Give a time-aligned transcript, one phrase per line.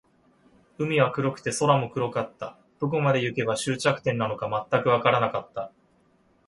[0.79, 2.57] 海は黒くて、空も黒かった。
[2.79, 5.71] どこまで行けば、終着点なのか全くわからなかった。